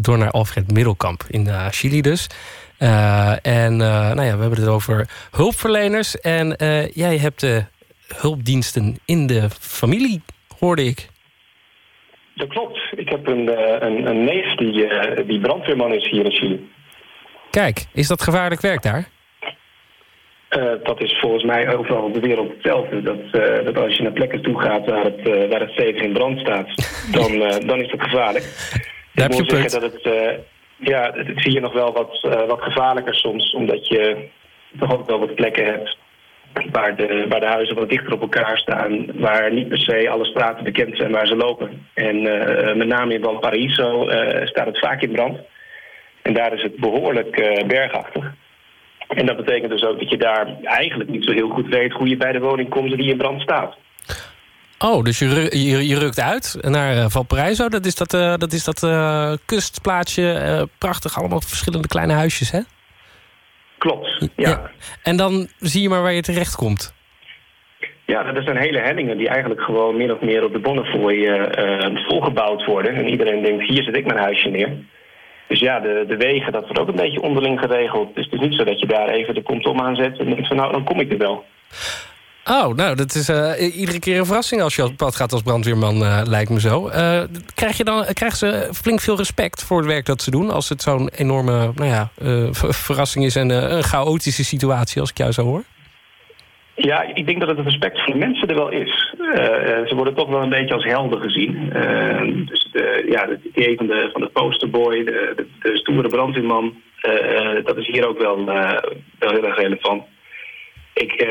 [0.00, 2.26] door naar Alfred Middelkamp in Chili dus.
[3.42, 6.20] en nou ja, we hebben het over hulpverleners.
[6.20, 6.56] En
[6.92, 7.46] jij hebt
[8.16, 10.22] hulpdiensten in de familie,
[10.58, 11.08] hoorde ik.
[12.34, 12.78] Dat klopt.
[12.96, 13.48] Ik heb een,
[13.86, 14.88] een, een neef die,
[15.26, 16.68] die brandweerman is hier in Chili.
[17.50, 19.08] Kijk, is dat gevaarlijk werk daar?
[20.58, 23.02] Uh, dat is volgens mij overal op de wereld hetzelfde.
[23.02, 26.02] Dat, uh, dat als je naar plekken toe gaat waar het, uh, waar het stevig
[26.02, 26.66] in brand staat,
[27.18, 28.44] dan, dan is dat gevaarlijk.
[29.14, 30.38] Daar ik moet zeggen dat het,
[30.76, 34.28] ja, het zie je nog wel wat, wat gevaarlijker soms, omdat je
[34.78, 35.96] toch ook wel wat plekken hebt
[36.72, 40.24] waar de, waar de huizen wat dichter op elkaar staan, waar niet per se alle
[40.24, 41.86] straten bekend zijn waar ze lopen.
[41.94, 42.22] En
[42.78, 44.06] met name in Valparaiso
[44.44, 45.38] staat het vaak in brand.
[46.22, 48.32] En daar is het behoorlijk bergachtig.
[49.08, 51.92] En dat betekent dus ook dat je daar eigenlijk niet zo heel goed weet...
[51.92, 53.76] hoe je bij de woning komt die in brand staat.
[54.78, 57.68] Oh, dus je, je, je rukt uit naar uh, Valparaiso.
[57.68, 60.68] Dat is dat, uh, dat, is dat uh, kustplaatsje.
[60.78, 62.60] prachtig, allemaal verschillende kleine huisjes, hè?
[63.78, 64.70] Klopt, ja.
[65.02, 66.94] En dan zie je maar waar je terecht komt.
[68.06, 71.48] Ja, dat zijn hele hellingen die eigenlijk gewoon min of meer op de Bonnefoy
[72.08, 72.94] volgebouwd worden.
[72.94, 74.68] En iedereen denkt, hier zet ik mijn huisje neer.
[75.46, 78.14] Dus ja, de, de wegen, dat wordt ook een beetje onderling geregeld.
[78.14, 80.46] Dus het is niet zo dat je daar even de kontom aan zet en denkt
[80.46, 81.44] van nou, dan kom ik er wel.
[82.50, 85.42] Oh, nou, dat is uh, iedere keer een verrassing als je op pad gaat als
[85.42, 86.88] brandweerman, uh, lijkt me zo.
[86.88, 87.22] Uh,
[87.54, 90.50] krijg je dan, krijgen ze flink veel respect voor het werk dat ze doen...
[90.50, 92.10] als het zo'n enorme nou ja,
[92.72, 95.62] verrassing is en een chaotische situatie, als ik jou zo hoor?
[96.74, 99.14] Ja, ik denk dat het respect voor de mensen er wel is.
[99.86, 101.68] Ze worden toch wel een beetje als helden gezien.
[102.46, 106.74] Dus de, ja, het idee van de, van de posterboy, de, de, stoere brandweerman...
[107.64, 110.02] Dat is hier ook wel, wel heel erg relevant.
[110.94, 111.26] Ik,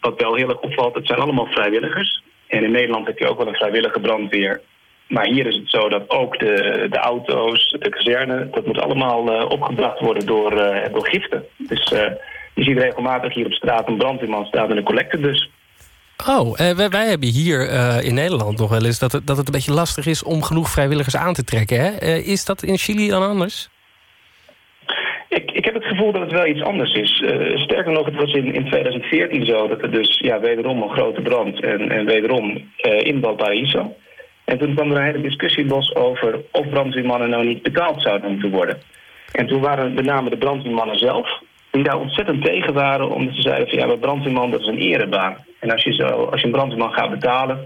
[0.00, 2.22] wat wel heel erg opvalt, het zijn allemaal vrijwilligers.
[2.46, 4.60] En in Nederland heb je ook wel een vrijwillige brandweer.
[5.08, 8.48] Maar hier is het zo dat ook de, de auto's, de kazerne...
[8.50, 10.50] dat moet allemaal opgebracht worden door,
[10.92, 11.44] door giften.
[11.56, 11.92] Dus...
[12.54, 15.50] Je ziet regelmatig hier op straat een brandweerman staan met een collectebus.
[16.28, 17.70] Oh, eh, wij, wij, hebben hier
[18.02, 18.98] in Nederland nog wel eens...
[18.98, 21.80] Dat het, dat het een beetje lastig is om genoeg vrijwilligers aan te trekken.
[21.80, 22.14] Hè?
[22.16, 23.68] Is dat in Chili dan anders?
[25.30, 27.20] Ik, ik heb het gevoel dat het wel iets anders is.
[27.20, 29.68] Uh, sterker nog, het was in, in 2014 zo...
[29.68, 33.96] dat er dus ja, wederom een grote brand en, en wederom in Valparaiso.
[34.44, 36.40] En toen kwam er een hele discussie los over...
[36.52, 38.78] of brandweermannen nou niet betaald zouden moeten worden.
[39.32, 43.10] En toen waren met name de brandweermannen zelf die daar ontzettend tegen waren...
[43.10, 45.36] omdat ze zeiden van ja, maar brandweerman dat is een erebaan.
[45.58, 47.56] En als je, zo, als je een brandweerman gaat betalen...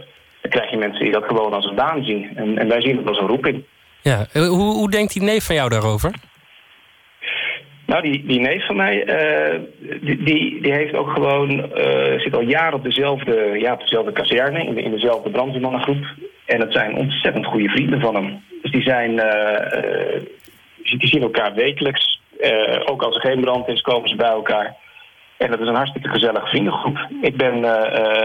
[0.41, 2.37] dan krijg je mensen die dat gewoon als een baan zien.
[2.37, 3.65] En, en wij zien het als een roeping.
[4.03, 6.15] Ja, hoe, hoe denkt die neef van jou daarover?
[7.87, 9.61] Nou, die, die neef van mij, uh,
[10.01, 14.65] die, die, heeft ook gewoon, uh, zit al jaren op dezelfde, ja, op dezelfde kazerne,
[14.65, 16.05] in, in dezelfde brandweermannengroep.
[16.47, 18.43] En dat zijn ontzettend goede vrienden van hem.
[18.63, 20.21] Dus die zijn, uh,
[20.99, 22.21] die zien elkaar wekelijks.
[22.85, 24.77] Ook als er geen brand is, komen ze bij elkaar.
[25.37, 27.09] En dat is een hartstikke gezellige vriendengroep.
[27.21, 27.65] Ik ben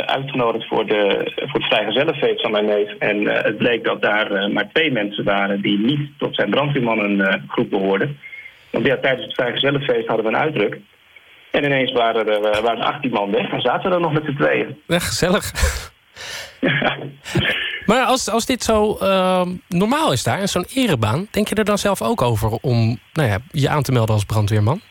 [0.08, 2.98] uitgenodigd voor, de, voor het vrijgezellenfeest van mijn neef.
[3.00, 8.18] En het bleek dat daar maar twee mensen waren die niet tot zijn brandweermannengroep behoorden.
[8.80, 10.80] Want ja, tijdens het vrijgezellenfeest hadden we een uitdruk.
[11.52, 14.36] En ineens waren er waren 18 man weg en zaten we er nog met z'n
[14.36, 14.82] tweeën.
[14.88, 15.52] Ja, gezellig.
[17.86, 21.28] Maar als, als dit zo uh, normaal is daar, en zo'n erebaan...
[21.32, 24.26] denk je er dan zelf ook over om nou ja, je aan te melden als
[24.26, 24.82] brandweerman?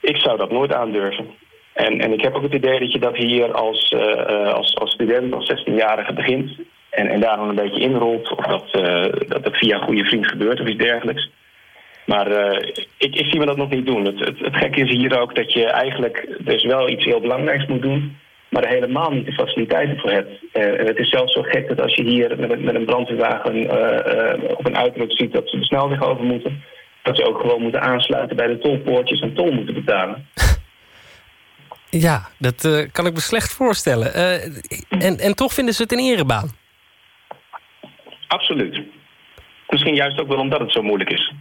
[0.00, 1.26] Ik zou dat nooit aandurven.
[1.72, 4.90] En, en ik heb ook het idee dat je dat hier als, uh, als, als
[4.90, 6.50] student, als 16-jarige begint...
[6.90, 10.04] En, en daar dan een beetje inrolt, of dat, uh, dat het via een goede
[10.04, 11.30] vriend gebeurt of iets dergelijks.
[12.06, 12.58] Maar uh,
[12.98, 14.04] ik, ik zie me dat nog niet doen.
[14.04, 17.66] Het, het, het gekke is hier ook dat je eigenlijk dus wel iets heel belangrijks
[17.66, 18.16] moet doen
[18.54, 20.30] maar er helemaal niet de faciliteiten voor hebt.
[20.30, 24.50] Uh, het is zelfs zo gek dat als je hier met, met een brandweerwagen uh,
[24.50, 26.62] op een uitdruk ziet dat ze de snelweg over moeten,
[27.02, 30.26] dat ze ook gewoon moeten aansluiten bij de tolpoortjes en tol moeten betalen.
[31.90, 34.14] Ja, dat kan ik me slecht voorstellen.
[34.88, 36.50] en, en toch vinden ze het een erebaan?
[38.26, 38.80] Absoluut.
[39.68, 41.34] Misschien juist ook wel omdat het zo moeilijk is.